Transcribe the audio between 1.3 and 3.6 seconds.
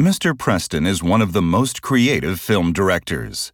the most creative film directors.